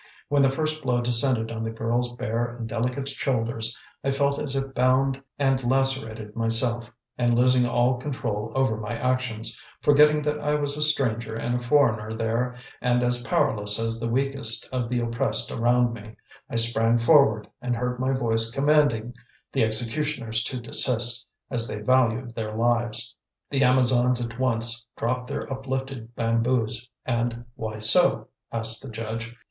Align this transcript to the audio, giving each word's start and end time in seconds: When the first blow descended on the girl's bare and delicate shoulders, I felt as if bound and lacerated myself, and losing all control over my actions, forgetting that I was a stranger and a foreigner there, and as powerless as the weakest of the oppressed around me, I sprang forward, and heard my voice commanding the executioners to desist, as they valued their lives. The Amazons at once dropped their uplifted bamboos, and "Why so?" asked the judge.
When 0.29 0.41
the 0.41 0.49
first 0.49 0.81
blow 0.81 0.99
descended 0.99 1.51
on 1.51 1.63
the 1.63 1.69
girl's 1.69 2.11
bare 2.15 2.55
and 2.55 2.67
delicate 2.67 3.07
shoulders, 3.07 3.79
I 4.03 4.09
felt 4.09 4.39
as 4.41 4.55
if 4.55 4.73
bound 4.73 5.21
and 5.37 5.63
lacerated 5.63 6.35
myself, 6.35 6.89
and 7.19 7.37
losing 7.37 7.67
all 7.67 7.99
control 7.99 8.51
over 8.55 8.77
my 8.77 8.97
actions, 8.97 9.55
forgetting 9.83 10.23
that 10.23 10.39
I 10.39 10.55
was 10.55 10.75
a 10.75 10.81
stranger 10.81 11.35
and 11.35 11.53
a 11.53 11.59
foreigner 11.59 12.13
there, 12.15 12.55
and 12.81 13.03
as 13.03 13.21
powerless 13.21 13.77
as 13.77 13.99
the 13.99 14.07
weakest 14.09 14.67
of 14.73 14.89
the 14.89 15.01
oppressed 15.01 15.51
around 15.51 15.93
me, 15.93 16.15
I 16.49 16.55
sprang 16.55 16.97
forward, 16.97 17.47
and 17.61 17.75
heard 17.75 17.99
my 17.99 18.11
voice 18.11 18.49
commanding 18.49 19.13
the 19.53 19.61
executioners 19.63 20.43
to 20.45 20.59
desist, 20.59 21.27
as 21.51 21.67
they 21.67 21.79
valued 21.79 22.33
their 22.33 22.55
lives. 22.55 23.13
The 23.51 23.63
Amazons 23.63 24.19
at 24.19 24.39
once 24.39 24.83
dropped 24.97 25.27
their 25.27 25.47
uplifted 25.53 26.15
bamboos, 26.15 26.89
and 27.05 27.45
"Why 27.53 27.77
so?" 27.77 28.29
asked 28.51 28.81
the 28.81 28.89
judge. 28.89 29.35